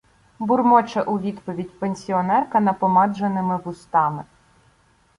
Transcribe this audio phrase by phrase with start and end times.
[0.39, 4.23] Бурмоче у відповідь пенсіонерка напомадженими вустами